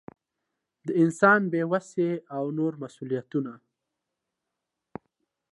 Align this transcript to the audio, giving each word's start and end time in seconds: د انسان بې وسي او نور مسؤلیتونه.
د 0.85 0.89
انسان 1.03 1.41
بې 1.51 1.61
وسي 1.71 2.09
او 2.35 2.43
نور 2.57 2.73
مسؤلیتونه. 2.83 3.53